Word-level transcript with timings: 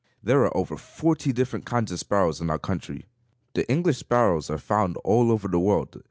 There 0.23 0.41
are 0.45 0.57
over 0.57 0.77
forty 0.77 1.31
different 1.31 1.67
kinds 1.67 1.91
of 1.91 1.99
sparrows 1.99 2.41
in 2.41 2.49
our 2.49 2.57
country. 2.57 3.05
The 3.53 3.71
English 3.71 3.99
sparrows 3.99 4.49
are 4.49 4.57
found 4.57 4.97
all 5.03 5.31
over 5.31 5.47
the 5.47 5.59
world. 5.59 5.95